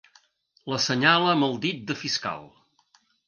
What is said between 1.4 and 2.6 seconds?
el dit de fiscal.